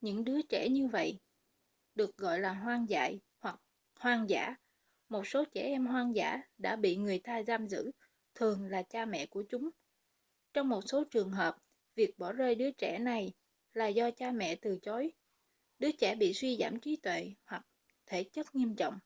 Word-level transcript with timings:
những 0.00 0.24
đứa 0.24 0.42
trẻ 0.42 0.68
như 0.68 0.86
vậy 0.88 1.18
được 1.94 2.16
gọi 2.16 2.40
là 2.40 2.52
hoang 2.52 2.88
dại 2.88 3.20
hoặc 3.38 3.60
hoang 3.96 4.30
dã. 4.30 4.54
một 5.08 5.26
số 5.26 5.44
trẻ 5.52 5.60
em 5.62 5.86
hoang 5.86 6.16
dã 6.16 6.42
đã 6.58 6.76
bị 6.76 6.96
người 6.96 7.18
ta 7.24 7.42
giam 7.42 7.68
giữ 7.68 7.90
thường 8.34 8.64
là 8.68 8.82
cha 8.82 9.04
mẹ 9.04 9.26
của 9.26 9.44
chúng; 9.48 9.70
trong 10.52 10.68
một 10.68 10.80
số 10.86 11.04
trường 11.10 11.30
hợp 11.30 11.56
việc 11.94 12.18
bỏ 12.18 12.32
rơi 12.32 12.54
đứa 12.54 12.70
trẻ 12.70 12.98
này 12.98 13.32
là 13.72 13.86
do 13.88 14.10
cha 14.10 14.30
mẹ 14.30 14.54
từ 14.62 14.78
chối 14.82 15.12
đứa 15.78 15.92
trẻ 15.92 16.14
bị 16.14 16.32
suy 16.34 16.56
giảm 16.60 16.80
trí 16.80 16.96
tuệ 16.96 17.32
hoặc 17.44 17.66
thể 18.06 18.24
chất 18.24 18.54
nghiêm 18.54 18.76
trọng 18.76 18.98